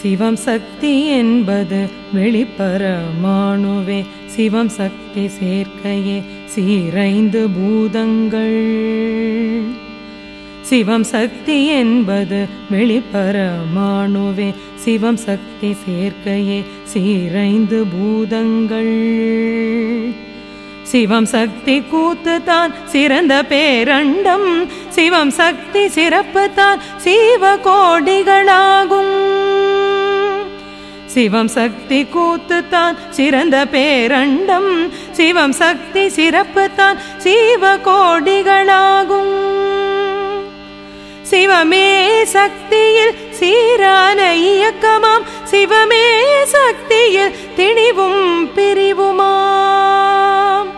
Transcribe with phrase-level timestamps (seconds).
[0.00, 4.04] சிவம் சக்தி என்பது வெளிப்பரமாணுவே.
[4.26, 6.22] சிவம் சக்தி சேர்க்கையே
[6.54, 8.60] சீரைந்து பூதங்கள்.
[10.60, 14.54] சிவம் சக்தி என்பது வெளிப்பரமாணுவே.
[14.74, 18.94] சிவம் சக்தி சேர்க்கையே சீரைந்து பூதங்கள்.
[20.82, 24.66] சிவம் சக்தி கூத்து தான் சிறந்த பேரண்டம்.
[24.88, 29.41] சிவம் சக்தி சிறப்பு தான் சீவ கோடிகளாகும்.
[31.12, 34.92] சிவம் சக்தி கூத்து தான் சிறந்த பேரண்டம்.
[35.10, 39.34] சிவம் சக்தி சிறப்பு தான் சீவ கோடிகளாகும்.
[41.30, 41.88] சிவமே
[42.36, 45.24] சக்தியில் சீரான இயக்கமாம்.
[45.50, 46.04] சிவமே
[46.54, 50.70] சக்தியில் திணிவும் பிரிவுமாம்.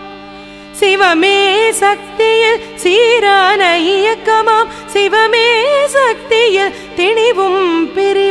[0.81, 1.39] சிவமே
[1.83, 3.63] சக்தியில் சீரான
[3.95, 4.71] இயக்கமாம்.
[4.93, 5.47] சிவமே
[5.97, 8.24] சக்தியில் திணிவும் பிரி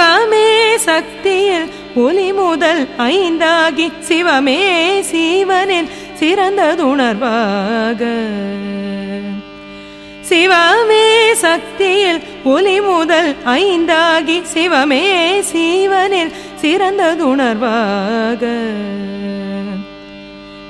[0.00, 4.60] சிவமே சக்தியில் ஒலி முதல் ஐந்தாகி சிவமே
[5.10, 5.88] சீவனில்
[6.20, 8.02] சிறந்ததுணர்வாக.
[10.28, 15.04] சிவமே சக்தியில் ஒலி முதல் ஐந்தாகி சிவமே
[15.52, 18.42] சீவனில் சிறந்ததுணர்வாக.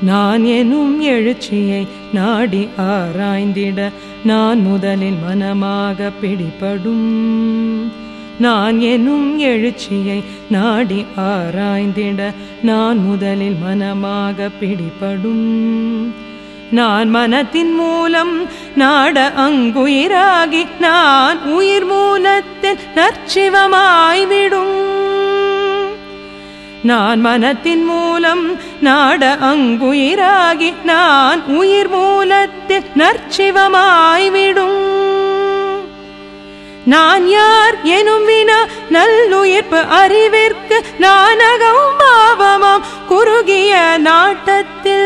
[0.02, 3.90] நான் எனும் எழுச்சியை நாடி ஆராய்ந்திட
[4.24, 8.08] நான் முதலில் மனமாக பிடிபடும்.
[8.40, 12.20] நான் எனும் எழுச்சியை நாடி ஆராய்ந்திட
[12.62, 15.48] நான் முதலில் மனமாக பிடிபடும்.
[16.70, 18.34] நான் மனத்தின் மூலம்
[18.74, 24.76] நாட அங்குயிராகி நான் உயிர் மூலத்தில் நற்சிவமாய்விடும்
[26.82, 28.44] நான் மனத்தின் மூலம்
[28.80, 34.80] நாட அங்குயிராகி நான் உயிர் மூலத்தில் நற்சிவமாய்விடும்
[36.92, 38.56] நான் யார் எனும் வினா
[38.94, 42.84] நல்லுயிர்ப்பு அறிவிற்கு நானகம் பாவமாம்.
[43.08, 43.72] குறுகிய
[44.04, 45.04] நாட்டத்தில்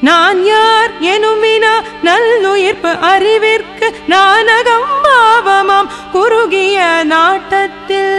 [0.00, 1.74] நான் யார் எனும் வினா
[2.08, 5.90] நல்லுயிர்ப்பு அறிவிற்கு நானகம் பாவமாம்.
[6.12, 6.78] குறுகிய
[7.08, 8.14] நாட்டத்தில்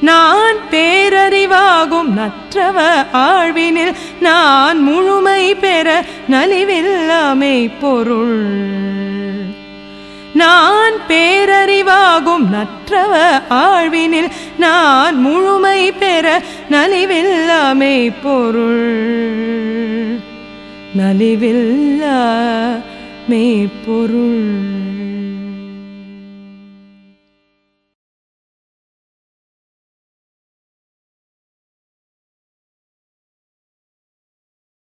[0.00, 2.78] நான் பேரறிவாகும் நற்றவ
[3.12, 8.36] ஆழ்வினில் நான் முழுமை பெற நலிவில்லாமை பொருள்.
[10.38, 13.14] நான் பேரறிவாகும் நற்றவ
[13.50, 16.26] ஆழ்வினில் நான் முழுமை பெற
[16.70, 18.86] நலிவில்லாமை பொருள்.
[20.98, 22.18] நலிவில்லா
[23.28, 24.46] மெய்ப்பொருள்